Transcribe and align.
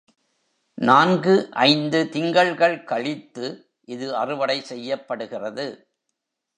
நான்கு 0.77 1.33
ஐந்து 1.65 2.09
திங்கள்கள் 2.13 2.83
கழித்து, 2.83 3.45
இது 3.87 4.15
அறுவடை 4.15 4.61
செய்யப்படுகிறது. 4.61 5.67